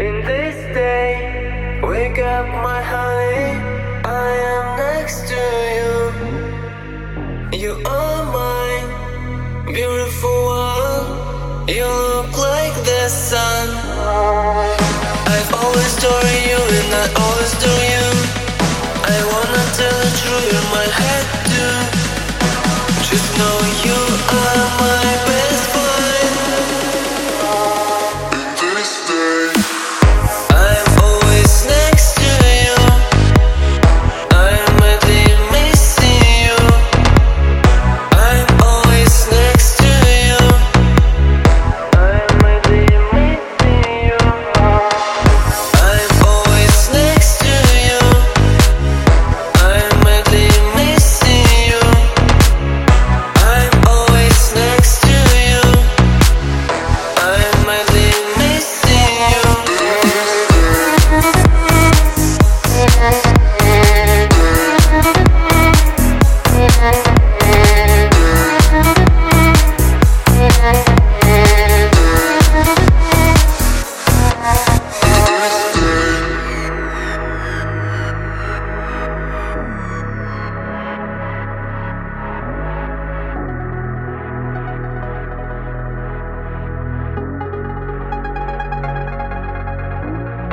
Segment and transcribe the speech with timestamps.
[0.00, 3.60] In this day, wake up my honey,
[4.02, 5.42] I am next to
[5.76, 5.92] you.
[7.60, 8.88] You are mine,
[9.66, 11.68] beautiful one.
[11.68, 13.68] You look like the sun.
[15.34, 17.79] I've always adored you, and I always adore.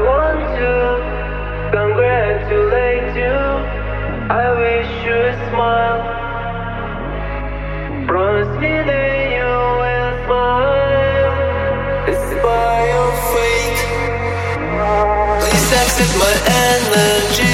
[0.00, 0.15] want
[15.98, 17.45] wasted my energy.